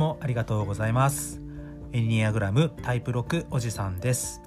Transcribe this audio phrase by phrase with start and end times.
[0.00, 1.42] もありがとうございます。
[1.92, 4.40] エニアグラムタイプ6おじさんです。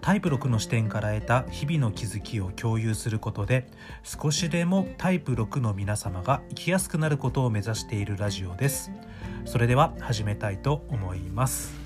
[0.00, 3.68] タイプ6の視点から得た日々の気づきを共有することで
[4.02, 8.90] 少しでもタイプ6の皆様が生きやすくなることを目指しているラジオです。
[9.44, 11.81] それでは始めたいと思います。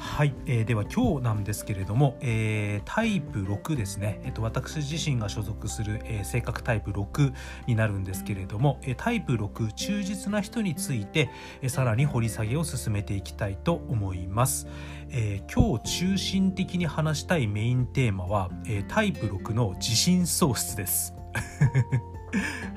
[0.00, 7.34] はい、えー、では今日なんですけれども、えー、タイプ6ですね、えーと、私自身が所属する、えー、性格タイプ6
[7.66, 11.28] になるんですけれども、えー、タイプ6忠実な人について、
[11.60, 14.68] えー、さらに掘り下げを進めていきたいと思います、
[15.10, 21.12] えー、今日中心的に話したいメインテーマは、えー、タイプ6の自信喪失です。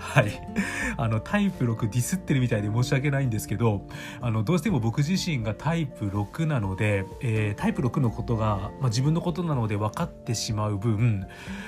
[0.03, 0.31] はい。
[0.97, 3.87] あの、タイプ6ディスってるみたいで申し訳ないんですけど、
[4.21, 11.25] あの、どうしても僕自身がタイプ6なので、えー、タイプ6のことが、まあ、自分のことなので分かってしまう分、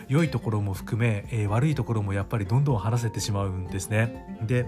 [0.10, 4.38] 良いところも含め、えー、悪いところもやっぱりどんどん話せてしまうんですね。
[4.46, 4.66] で、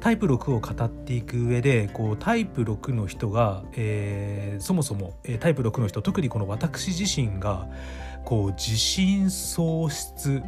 [0.00, 7.68] タイプ6を語っていく上でこうタイプ6の人が、えー、そもそも、えー、タイプ6の人特にこの私自身が
[8.24, 10.42] こう自信喪失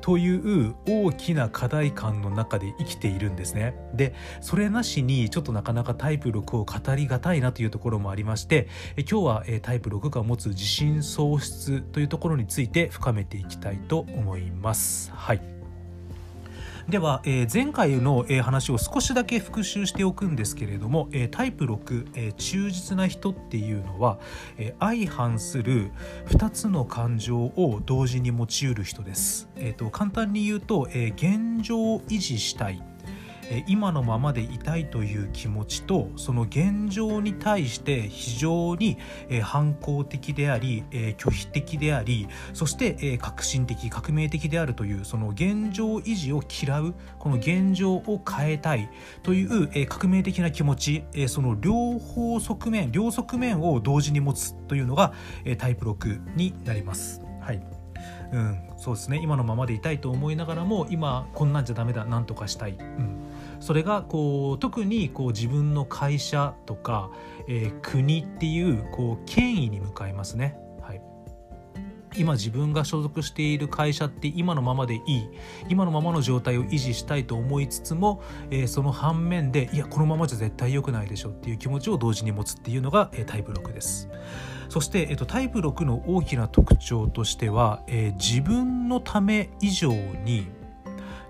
[0.00, 3.74] という大きな課題感の中で生きているんですね。
[3.94, 15.10] で、それなしにちょっとなかなかタイプ6を語りがたいなというところもありまして、今日はタイプ6が持つ自信喪失というところについて深めていきたいと思います。
[15.12, 15.57] はい。
[16.88, 24.18] では、えー、前回の、えー、話を少しだけ復習しておくんですけれども、えー、タイプ6、えー、忠実な人っていうのは、
[24.56, 25.90] えー、相反する
[26.28, 29.50] 2つの感情を同時に持ちうる人です。
[29.56, 32.82] えーと、簡単に言うと、えー、現状を維持したい
[33.66, 38.98] 今のままでいたいという気持ちとその現状に対して非常に
[39.42, 40.84] 反抗的であり
[41.16, 48.90] 拒否的でありそして革新的革命的であるというその現状維持を嫌うこの現状を変えたい
[49.22, 55.12] という革命的な気持ちその両方側面両側面を同時に持つというのが
[55.58, 57.22] タイプ6になります。
[57.40, 57.62] はい。
[58.32, 59.20] うん、そうですね。
[59.22, 63.27] 今のままでいたいと思いながらも今こんなんじゃダメだなんとかしたい、うん、
[63.60, 67.10] それがこう特にこう自分の会社とか、
[67.48, 70.58] えー、国っていうこう権威に向かいますね。
[72.16, 75.28] 今自分が所属している会社って今のままでいい
[75.68, 84.08] 今のままの状態を維持したいと思いつつも、えー、その反面でいやこのままじゃ絶対良くないでしょっていう気持ちを同時に持つっていうのが、えー、タイプ6です。
[84.68, 90.46] そして、えっと、タイプ6の大きな特徴としては、えー、自分のため以上に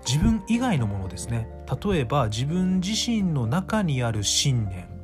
[0.05, 1.47] 自分以外のものですね。
[1.83, 4.98] 例えば自分自身の中にある信念。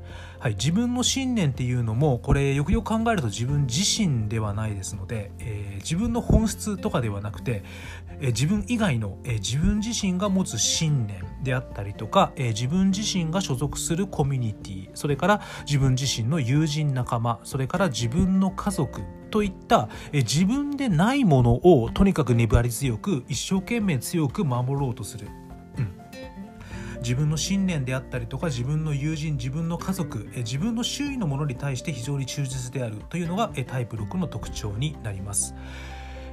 [0.46, 7.64] はい、自分の信念っていうのもこれよくよく考えると自分自身ではないですので、えー、自分の本質とかではなくて、
[8.20, 19.02] えー、自分以外の、えー、自分自身が持つ信念であったりとか、え自分自身が所属するコミュニティそれから自分自身の友人仲間それから自分の家族
[19.32, 25.28] といった、え自分でないものをとにかく粘り強く一生懸命強く守ろうとする。
[27.06, 35.54] 自分の信念であったりとか自分の友人自分の家族自分の周囲のものに対して非常に忠実であるというのがタイプ6の特徴になります。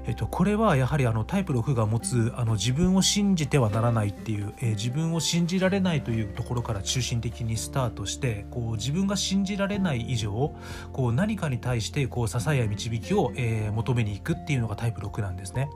[0.06, 10.55] えっと、これはやはりあのタイプ6が持つあの自分を信じてはならないっていう、えー、自分を信じられないというところから中心的にスタートしてこう自分が信じられない以上
[10.93, 15.69] こう何かに対してこう支えや導きを、えー、求めに行くっていうのがタイプ6なんですね。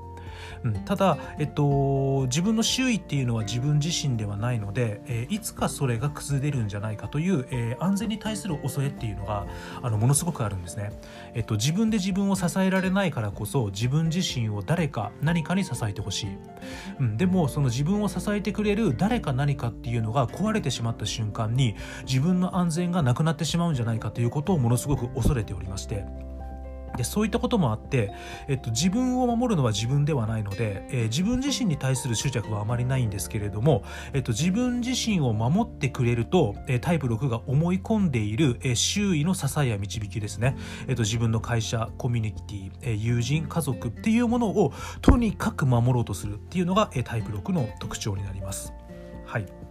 [0.66, 9.46] うん、ただ、えっと、自分の周囲っていうのは自分自身ではないので、えー、いつかそれが崩れるんじゃないかという、えー、安全に対する恐れっていうのが
[9.82, 10.92] あのものすごくあるんですね、
[11.34, 16.36] えっと、自分で自分を支えられないからこそ自分自身を誰か何かに支えてほしい、
[17.00, 26.35] うん、でもその自分を支えてくれる誰か何かっていうのが壊れてしまった瞬間に自分の安全がなくなってしまうんじゃないかということをものすごく恐れておりまして。
[26.96, 28.12] でそういったこともあって、
[28.48, 40.56] えっと、自分を守るのは自分ではないので、えー、自分自身に対する執着はあまりないんですけれども、えっと、自分自身を守ってくれると、えー、タイプ6が思い込んでいる、えー、周囲の支えや導きですね、
[40.88, 44.72] えっと、自分の会社コミュニティ、えー、友人家族っていうものを
[45.02, 48.72] とにかく守ろうとするっていうのが、えー、タイプ6の特徴になります。
[49.24, 49.65] はい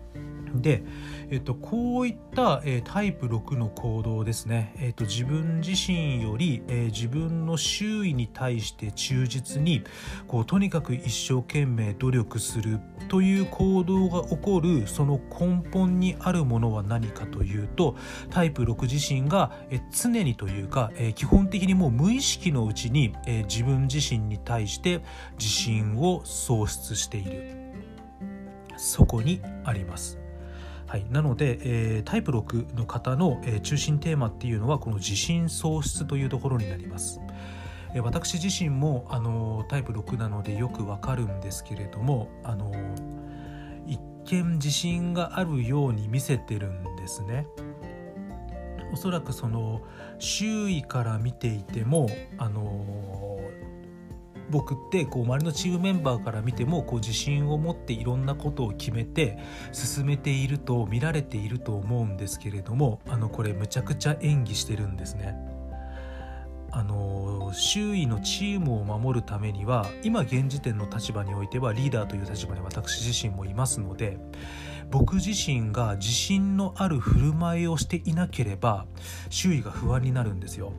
[0.62, 0.84] で、
[1.30, 9.84] えっと、こういった、えー、タイプ6の行動ですね、えっと、自分自身より、えー、自分の周囲に対して忠実に
[10.28, 17.96] こうとにかく一生懸命努力するという行動が起こるその根本にあるものは何かというと
[18.30, 25.02] タイプ6自身が、えー、常にというか、えー、基本的にもう無意識のうちに、えー、自分自身に対して
[25.38, 27.66] 自信を喪失している
[28.78, 30.25] そこにあります。
[30.96, 37.20] はい、なので、えー、タイプ6の方の、えー、中心テーマっていうのはこの自信喪失というところになります。
[37.94, 42.72] えー、私自身も、あのタイプ6なのでよくわかるんですけれども、あの
[43.86, 47.46] 一見自信があるように見せてるんですね。
[48.94, 49.82] おそらくその
[50.18, 52.08] 周囲から見ていても、
[52.38, 53.35] あの
[54.50, 59.38] 僕ってこう周りのチームメンバーから見てもこう自信を持っていろんなことを決めて
[59.72, 65.36] 進めていると見られていると思うんですけれどもあのこれむちゃくちゃ演技してるんですね。
[66.72, 74.18] あの周囲のチームを守るためには今現時点の立場においてはリーダーという立場に私自身もいますので
[74.92, 78.88] 僕自身が自信のある振る舞いをしていなければ
[79.30, 80.74] 周囲が不安になるんですよ。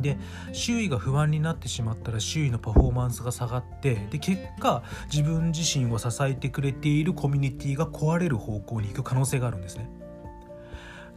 [0.00, 0.16] で
[0.52, 9.88] 周囲が不安になってしまったら周囲のパフォーマンスが下がってで結果自分自身を支えてくれているコミュニティが壊れる方向に行く可能性があるんですね。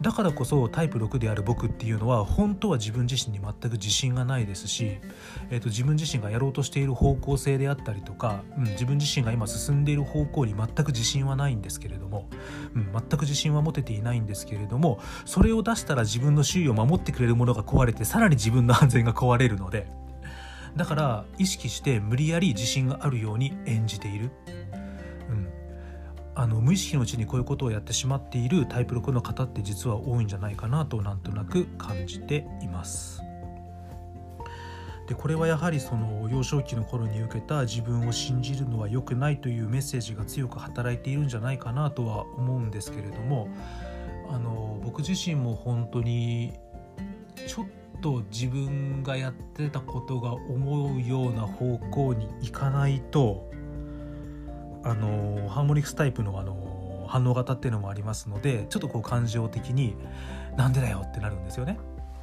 [0.02, 5.00] だからこそタイプ6である僕っていうのは本当は自分自身に全く自信がないですし、
[5.52, 12.28] えー、と自分自身がやろうとしている方向性であったりとか、うん、自分自身が今進んでいる方向に全く自信はないんですけれども、
[12.74, 19.88] うん、全く自信は持てていないんですけれどもそれを出したら自分の周囲を守ってくれるものが壊れてさらに自分の安全が壊れるので
[20.76, 24.32] だから意識して無理やり自信があるように演じている。
[26.34, 33.22] あの無意識のうちにこういうことをやってしまっているタイプ6の方って実は多いんじゃないかなとなんとなく感じています。
[35.08, 43.50] でこれはやはりその幼少期の頃に受けた自分を信じるのは良くないというメッセージが強く働いているんじゃないかなとは思うんですけれども
[44.30, 46.54] あの僕自身も本当に
[47.46, 47.66] ちょっ
[48.02, 53.51] と自分がやってたことが思うような方向に行かないと
[54.84, 59.96] あのハーモニクスタイプのあの反応型っていうのもありますのでちょっとこう感情的に
[60.56, 61.78] なんでだよってなるんですよね。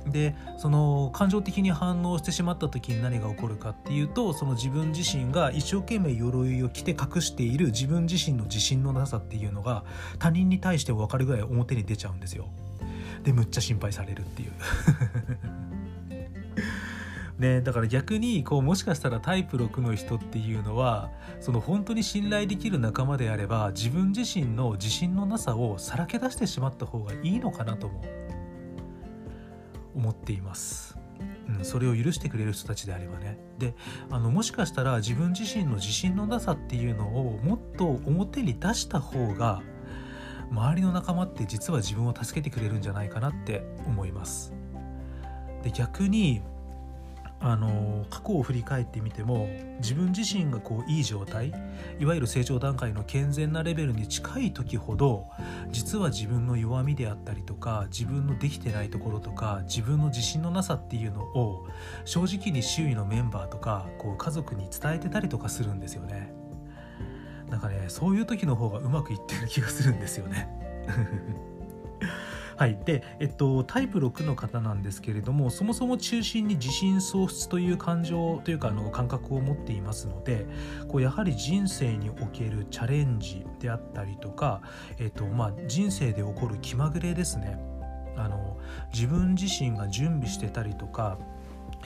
[0.07, 9.85] でその感情的に反応してしまった時に何が起こるかっていうとその自分自身が一生懸命鎧を着て隠している自分自身の自信のなさっていうのが
[10.19, 12.49] 他人に対して分かるぐらい表に出ちゃうんですよ。
[13.25, 14.53] でむっちゃ心配されるっていう
[17.39, 28.03] ね、だから逆にこうもしかしたらタイプ6の人っていうのはその本当に信頼できる仲間であれば自分自身の自信のなさをさらけ出してしまった方がいいのかなとも
[29.95, 30.99] 思っています。
[31.49, 33.75] うん、それを許してくれる人たちであればねで
[34.11, 39.63] あのもしかしたら自分自身の自信のなさっていうのをもっと表に出した方が
[40.51, 44.53] 周りの仲間って実は自分を助けてくれるんじゃないかなって思います
[45.63, 46.43] で逆に
[47.41, 49.49] あの過去を振り返ってみても
[49.81, 51.53] 自分自身がこういい状態
[52.01, 55.27] いわゆる成長段階の健全なレベルに近い時ほど
[55.71, 61.67] 実は自分の弱みであったりとか自分のできてないところとか自分の自信のなさっていうのを
[62.05, 66.33] 正直に周囲のメンバーとかこう家族に伝えてたりとかするんですよね。
[67.49, 70.49] なんかねそういう時の方がうまくいってる気がするんですよね。
[72.59, 80.45] はいでえっとタイプ6の方なんですけれどもそもそも中心に自信喪失という感情というかあの感覚を持っていますので
[80.89, 84.63] こうやはり人生におけるチャレンジであったりとか、
[84.99, 87.61] えっとまあ、人生で起こる気まぐれですね。
[88.17, 88.59] あの
[88.93, 91.19] 自分自身が準備してたりとか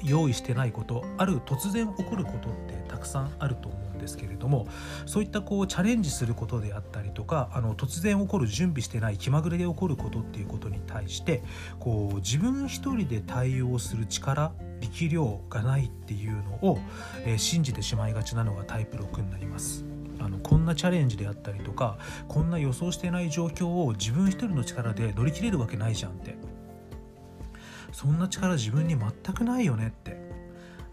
[0.03, 4.67] 用意してないことある突然起こることってたくさんあると思うんですけれども
[5.07, 11.43] そういったこうチャレンジすることであったりとかあの突然起こる準備してない気まぐれで起こることっていうことに対して
[11.79, 16.79] こう自分一人で対応する力力量がないっていうのを、
[17.25, 19.85] えー、信じてしまいがちなのがタイプ6になります。
[20.23, 26.37] あのこんなチャレンジであったりとかこんな予想してない状況を自分一人の力で乗り切れるわけないじゃんって
[27.93, 30.17] そんな力自分に全くないよねって、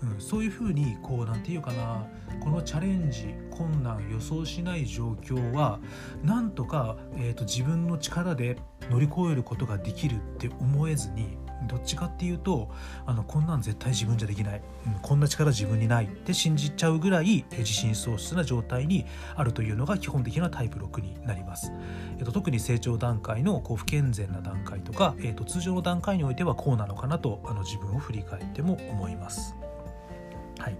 [0.01, 2.06] うん、そういうふうにこう何て言うかな
[2.41, 5.79] このチャレンジ困難予想しない状況は
[6.24, 8.58] なんとか、えーと、自分の力で
[8.89, 11.38] 乗り越えることができるって思えずに
[11.68, 12.70] どっちかっていうと
[13.06, 16.06] あのこんなん絶対自分じゃできない、うん、こんな力自分にない。
[16.06, 21.72] って信じちゃうぐらい自信喪失な状態にあるというのが基本的なタイプ6になります、
[22.18, 29.56] えっと、特に成長段階のこう不健全な段階とか、えっと通常の段階においてはこうなのかなとあの自分を振り返っても思います。
[30.69, 30.77] い、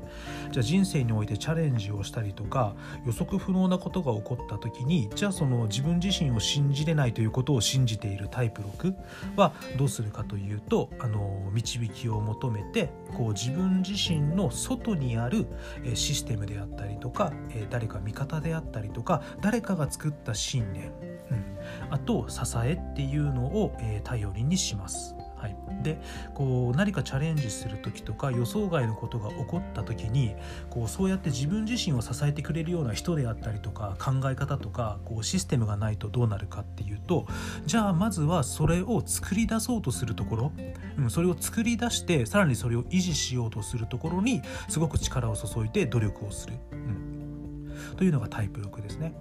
[0.52, 8.96] じゃあ人生においてチャレンジをしたりとか予測不能なことが起こった時にじゃあその自分自身を信じれないということを信じているタイプ6
[9.36, 15.48] はどうするかというとあの導きを求めてこう自分自身の外にある
[15.94, 17.34] システムであったりとか
[17.70, 20.92] 誰か味方であったりとか誰かが作った信念
[21.32, 25.16] うんあと支えっていうのを、頼りにします。
[25.40, 26.02] はい、で
[26.34, 30.36] こう何かチャレンジする時とか予想外のことが起こった時に
[30.70, 37.26] こうそうやって自分自身を支えてくれるような人であったりとか考え方とかこうシステムがないとどうなるかっていうと
[37.66, 40.52] じゃあまずはそれを作り出そうとするところ、
[40.98, 49.14] うん、それを作り出してさらにそれを維持しようとするところにすごく力を注いで努力をする、うん、というのがタイプ6ですね。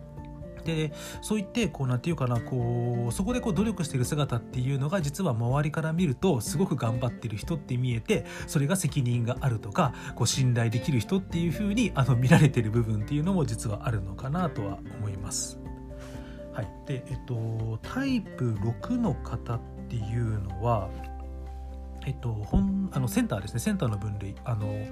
[0.69, 15.59] でそう言ってこうなんていうかなこうそこでこう努力してる姿っていうのが実は周りから見るとすごく頑張ってる人って見えてそれが責任があるとかこう信頼できる人っていう風にあの見られてる部分っていうのも実はあるのかなとは思います。
[16.53, 20.91] はい、でえっとタイプ6の方っていうのは
[22.07, 23.61] えっと、本あのセンターですね。
[23.61, 24.35] センターの分類。
[24.45, 24.87] あの思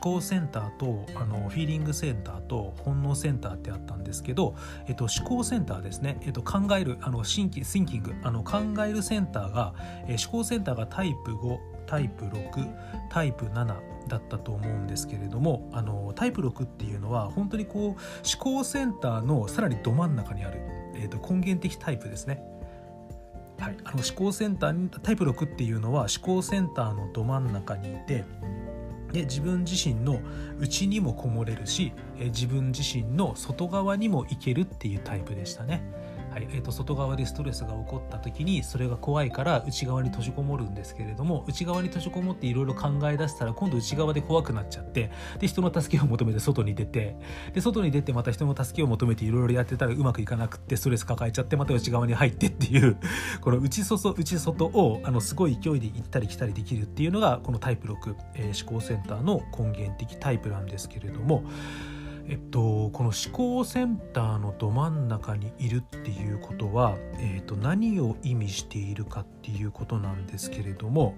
[0.00, 4.54] 考センターとあのフィーリングセンターと本能センターってあったんですけど、
[4.86, 8.14] えっと、思考センターですね、えっと、考えるあのシンキシンキング。
[8.22, 9.74] あの考えるセンターが、
[10.06, 13.66] え、思考センターがタイプ5タイプ6タイプ7
[14.08, 17.96] だったと思うんですけれどもあのタイプ6っていうのは本当にこう思
[18.38, 20.60] 考センターのさらにど真ん中にある、
[20.94, 22.42] えー、と根源的タイプですね。
[23.62, 28.24] はい、あの思考センターにタイプ6っていうのは思考センターのど真ん中にいて
[29.12, 30.20] で自分自身の
[30.58, 35.84] 内にもこもれるし自分自身の外側にも行けるっていうタイプでしたね。
[36.32, 45.10] はいえー、と外側でストレスが起こった時にそれが怖いから内側に閉じこもるんですけれども内側に閉じこもっていろいろ考え出したら今度内側で怖くなっちゃって
[45.40, 47.16] で人の助けを求めて外に出て
[47.52, 52.96] で外に出てまた人の助けを求めていろいろやってたらうまくいかなくってストレス抱えちゃってまた内側に入ってっていう
[53.42, 61.44] この内外内外をあのすごい勢いで行ったり来たりできるっていうのがこのタイプ6、えー、思考センターの根源的タイプなんですけれども
[62.28, 71.16] えっと、この思考センターのど真ん中にいるっていうことは、えっと、何を意味しているかっていうことなんですけれども、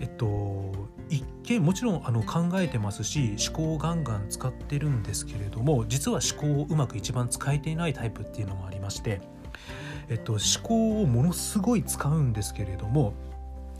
[0.00, 0.72] えっと、
[1.08, 9.20] 一見もちろんあの考えてますし思考をガンガン使ってるんですけれども実は思考をうまく一番使えていないタイプっていうのもありまして、
[10.08, 13.14] えっと、思考をものすごい使うんですけれども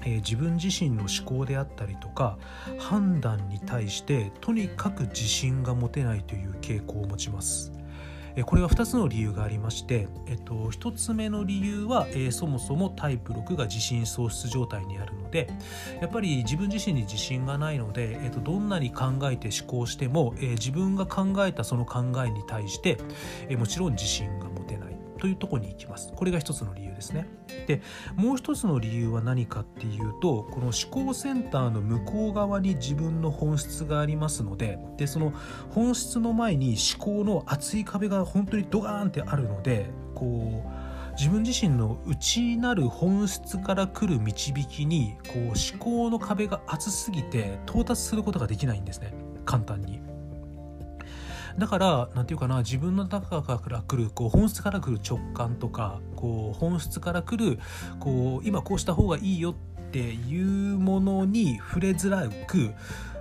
[0.05, 2.39] えー、自分自身の思考であったりとか
[2.79, 7.73] 判断に対してとにかく自信が持てないという傾向を持ちます。
[8.45, 15.49] これは2つの理由がありまして、えっと、1つ目の理由は、えー、そもそもタイプ6が自信喪失状態にあるので
[16.01, 22.99] やっぱり自分自身に自信がないので、えっと、どんなに考えて思考しても、えー、自分が考えたその考えに対して、
[23.49, 24.90] えー、もちろん自信が持てない
[25.21, 26.13] というとこに行きます。
[26.15, 27.29] これが1つの理由ですね。
[27.67, 27.83] で
[28.17, 35.33] もう一つの理由は何かっていうとこの思考センターの向こう側に自分の本質がありますのででその
[35.71, 49.13] 本質の前に思考の厚い壁が本当にドガーンってあるのでこう自分自身の内なる本質から来る導きにこう思考の壁が厚すぎて到達することができないんですね。
[49.45, 50.10] 簡単に。
[51.61, 57.61] だから何て言うかな自分の中から来るこう本質から来る直感とかこう本質から来る
[58.01, 59.55] こう今こうした方がいいよっ
[59.91, 62.71] ていうものに触れづらく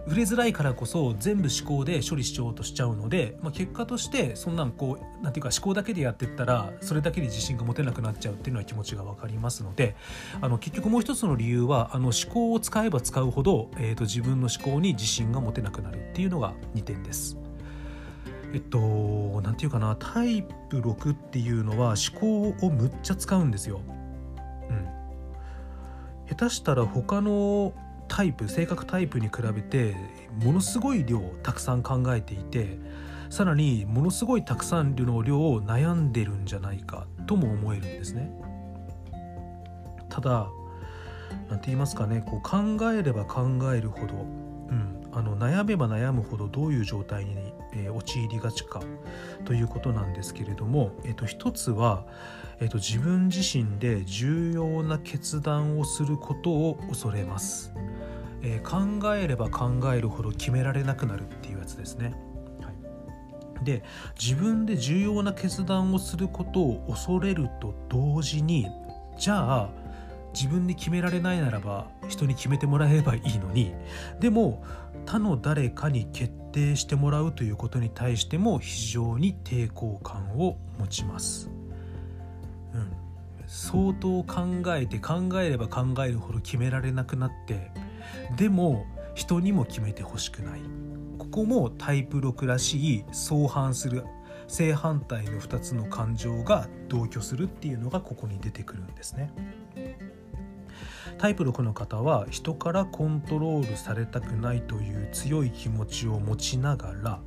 [0.06, 9.98] 触れづらいからこそ全部思考で処理しようとしちゃうので、まあ、結果としてそんなんこうなんていうか思考だけでやってったらそれだけで自信が持てなくなっちゃうっていうのは気持ちが分かりますので
[10.40, 17.49] あの結局もう一つの理由はあの思考を使えば使うほど、えーと自分の思考に自信が持てなくなるっていうのが2点です。
[18.54, 23.82] えっと何て言うかなタイプ6っていうのは思考をむっちゃ使うんですよ。
[24.70, 24.88] うん、
[26.28, 27.74] 下手したら他の
[28.08, 29.96] タイプ性格タイプに比べて
[30.44, 32.80] ものすごい量たくさん考えていて
[33.30, 38.32] さらにものすごいたくさんの量を悩んでるんじゃないかとも思えるんですね。
[40.10, 40.50] ただ
[41.50, 44.26] 何て言いますかねこう考えれば考えるほど、
[45.20, 47.36] あの悩めば悩むほどどういう状態に
[47.72, 48.82] えー、陥りがちか
[49.46, 52.06] ということなんですけれども、えー、と一つは、
[52.60, 57.72] えー、と自分自身で重要な決断をすることを恐れます、
[58.42, 62.14] えー、考えれば考えるほど決められなくなるっていうやつですね、
[62.62, 62.72] は
[63.62, 63.84] い、で
[64.20, 68.68] 自分で重要な決断をすることを恐れると同時に
[69.18, 69.70] じゃあ
[70.34, 73.74] 自分で決められないならば人に決めてもらえればいいのに
[74.20, 74.64] でも
[75.06, 81.50] 他の誰かに決定してもらうということに対しても非常に抵抗感を持ちます。
[82.74, 82.92] うん、
[83.48, 87.72] 相当考えて考えれば考えるほど決められなくなって
[88.36, 90.62] でも人にも決めてほしくない
[91.18, 94.06] ここもタイプ6らしい相反する
[94.48, 99.32] 正反対の2つの感情が同居するっていうのがここに出てくるんですね。
[101.20, 107.20] タイプ6の方は人からコントロールされたくないという強い気持ちを持ちながら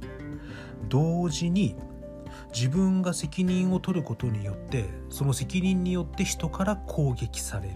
[0.88, 1.76] 同時に
[2.54, 7.74] 自分が責任を取ることによってその責任によって人から攻撃される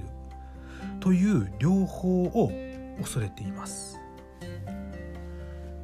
[1.01, 2.51] という両方を
[2.99, 4.01] 恐れています。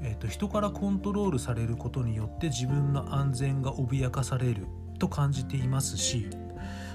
[0.05, 4.67] えーと、人からコントロールされることによって自分の安全が脅かされる
[4.99, 6.29] と感じていますし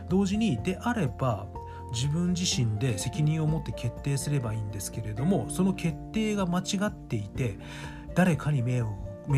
[0.09, 1.47] 同時にであれば
[1.93, 7.57] 自分自身で責任を持って決定すればいいんですけれどもその決定が間違っていて
[8.15, 8.81] 誰かに迷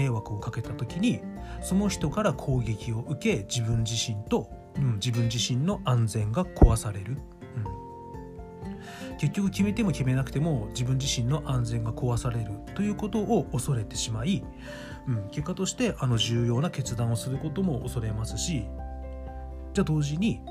[0.09, 1.21] 惑をかけた時に
[1.61, 7.17] その人から攻撃を受け自分自身と、うん、自分自身の安全が壊される。
[9.19, 14.45] 結局決めても決めなくても自分自身の安全が壊されるということを恐れてしまい、
[15.07, 18.65] うん、結果としてあの重要な決断をすることも恐れますし
[19.73, 20.41] じゃあ同時に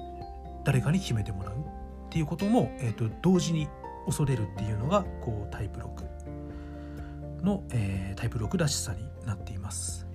[0.64, 1.77] 誰かに決めてもらう
[2.08, 3.68] っていうことも、えーと、同時に
[4.06, 10.06] 恐れるっていうのがこうタイプ6の、えー、タイプ6らしさになっています。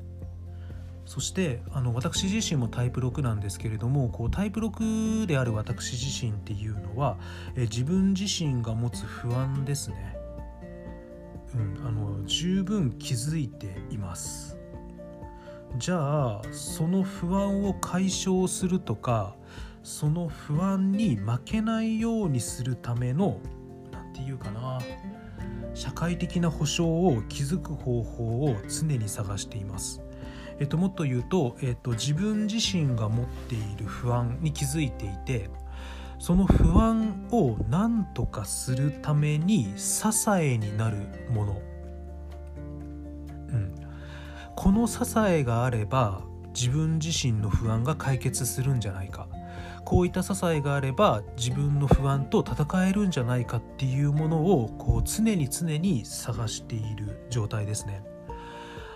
[1.05, 7.19] そしてあの私自身もタイプ6なんですけれどもこうタイプ6である私自身っていうのは
[7.55, 10.17] え自分自身が持つ不安ですね、
[11.53, 14.57] うん、あの十分気づいています。
[15.77, 19.35] じゃあその不安を解消するとか
[19.83, 23.39] その不安に負けないようにするための
[23.91, 24.79] 何て言うかな
[25.73, 30.01] 社会的な保障を築く方法を常に探しています。
[30.59, 35.49] えっと、もっと言うと、えっと、自分自身が持っている不安に気づいていて
[36.19, 40.97] その不安を何とかするために支えになる
[41.31, 41.61] もの、
[43.49, 43.75] うん、
[44.55, 46.21] この支えがあれば
[46.53, 49.27] 自分自身の不安が解決するんじゃないか。
[49.85, 58.03] こういった支えがあれば自分の不安と戦えるんじゃないかっていうものをこう常に常に探している状態ですね。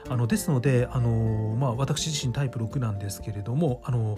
[0.09, 4.17] あのですのであの、まあ、私自身タイプ6なんですけれどもあの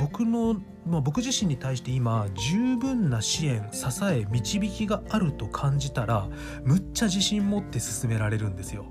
[0.00, 6.28] 僕の、まあ、僕自身に対して今十分な支援支え導きがあると感じたら
[6.64, 8.86] むっちゃ自信持って進められるんですよ。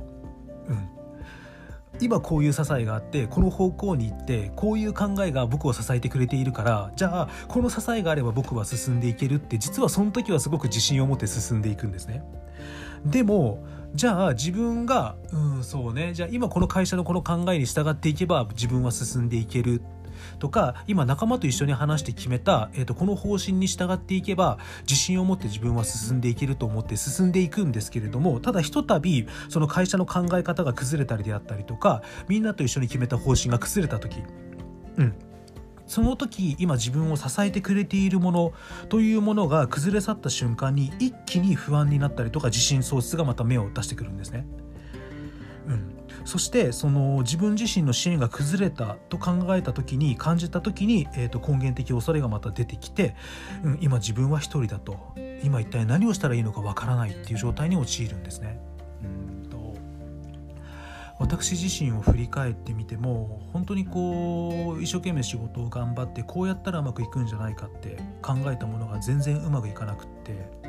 [0.69, 0.96] うん
[1.99, 12.23] 今こういう支えがあってこの方向に行ってこういう考えが僕を支えてくれているからじゃあこの支えがあれば僕は進んでいけるって実はその時はすごく自信を持って進んでいくんですね。
[13.05, 19.81] でもじゃあ自分がうんそうねじゃあ今この会社のこの考えに従っていけば自分は進んでいける
[20.39, 34.23] とか今仲間と一緒に話して決めた、えーと、この方針に従っていけば自信を持って自分は進んでいけると思って進んでいくんですけれどもただひとたびその会社の考え方が崩れたりであったりとかみんなと一緒に決めた方針が崩れた時
[34.97, 35.15] うん
[35.87, 38.53] その時今自分を支えてくれているもの
[38.89, 44.45] というものが崩れ去った瞬間に一気に不安になったりとか自信喪失がまた目を出してくるんですね。
[46.27, 53.15] うん、そしてその自分自身の支援が崩れたと考えた時に感じた時に、えー、と根源的恐れがまた出てきて、
[53.63, 54.97] うん、今自分は一人だと
[55.43, 58.59] 今一体何をしたらいいのかわからないっていう状態に陥るんですね。
[61.19, 70.67] 私自身を振り返ってみても本当にこう一生懸命仕事を頑張ってこうやったらうまくいくんじゃないかって考えたものが全然うまくいかなくって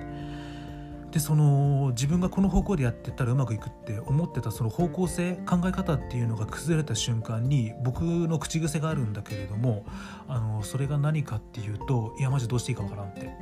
[1.10, 9.86] でその自分がこの方向でやってたらうまくいくって思ってたその方向性考え方っていうのが崩れた瞬間に僕の口癖があるんだけれども
[10.28, 13.32] あのそれが何かっていうといやマジどうしていいかわからんって、うん、も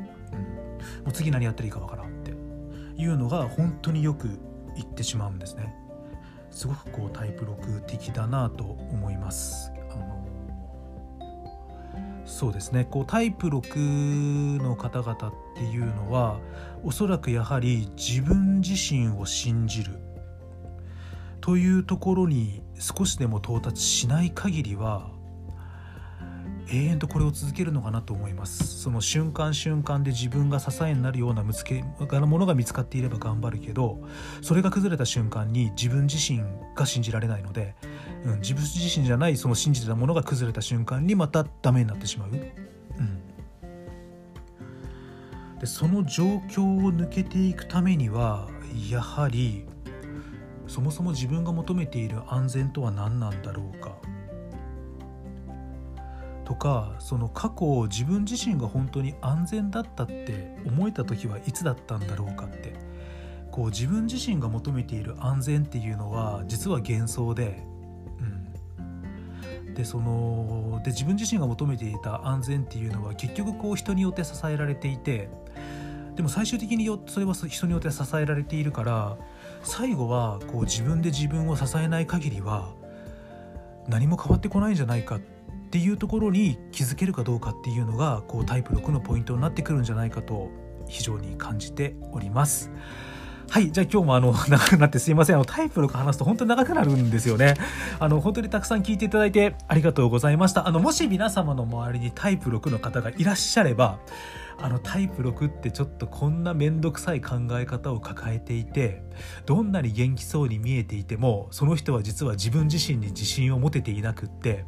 [1.08, 2.32] う次何やったらいいかわからんって
[2.96, 4.28] いうのが本当によく
[4.76, 5.74] 言ってしまうんですね。
[6.50, 9.75] すごくこうタイプ6的だなと思います。
[12.26, 12.84] そうですね。
[12.84, 16.40] こうタイプ6の方々っていうのは
[16.82, 19.98] おそらくやはり自分自身を信じる。
[21.40, 25.12] というところに少しでも到達しない限りは
[26.68, 28.82] 永遠とこれを続けるのかなと思います。
[28.82, 34.00] その瞬間瞬間で自分が支えになるようなむつけものが見つかっていれば頑張るけど
[34.42, 36.42] それが崩れた瞬間に自分自身
[36.74, 37.76] が信じられないので、
[38.26, 42.40] うん、自分自身じゃないその信じてたものが崩れた瞬間にまたダメになってしまう、うん、
[45.60, 48.48] でその状況を抜けていくためには
[48.90, 49.64] やはり
[50.66, 53.94] そもそも自分が求めている安全とは何なんだろうか。
[56.44, 62.74] とかその過去自分自身が本当に安全だったって思えた時はいつだったんだろうかって。
[63.56, 67.62] こう自分自身が求めている安全っていうのは実は幻想で、
[69.76, 75.28] でそので自分自身が求めていた安全っていうのは結局こう人によって支えられていて
[76.14, 79.18] でも最終的にそれは人によって支えられているから
[79.62, 82.72] 最後はこう自分で自分を支えない限りは
[83.86, 85.20] 何も変わってこないんじゃないかっ
[85.70, 90.48] ていうところに気づけるかどうかっていうのがこうタイプ6のポイントになってくるんじゃないかと
[90.88, 92.70] 非常に感じております。
[93.48, 93.70] はい。
[93.70, 95.36] じゃあ今日もあの、 長くなってすいません。
[95.36, 97.54] あの、タイプ6話すと本当に長くなるんですよね。
[97.98, 100.68] あの、本当にたくさん聞いていただいてありがとうございました。
[100.68, 103.98] あの、もし皆様の周りにタイプ6の方がいらっしゃれば、
[104.58, 109.02] あのタイプ6ってちょっとこんな面倒くさい考え方を抱えていて
[109.44, 114.64] どんなに元気そうに見えていてもその人は実は自分自身に自信を持てていなくって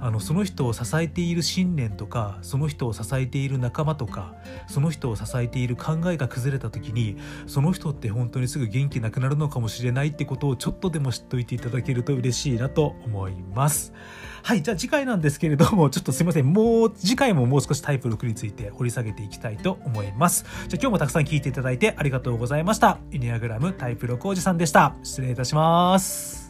[0.00, 4.34] あのその人を支えている信念とかその人を支えている仲間とか
[4.68, 13.92] その人を支えている考えが崩れた時にその人って本当にすぐ元気なくなるのかもしれないってことをちょっとでも知っといていただけると嬉しいなと思います。
[14.42, 16.52] はい、じゃあ次回なんですけれども、ちょっとすいません。
[16.52, 20.44] もう、次回ももう少しタイプ6について掘り下げていきたいと思います。
[20.68, 22.98] じゃあ今日もたくさん聞いていただいてありがとうございました。
[23.10, 24.94] ユニアグラムタイプ6おじさんでした。
[25.02, 26.47] 失礼いたします。